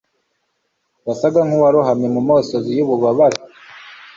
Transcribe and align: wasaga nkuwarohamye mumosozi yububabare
wasaga 1.07 1.39
nkuwarohamye 1.47 2.07
mumosozi 2.15 2.69
yububabare 2.77 3.37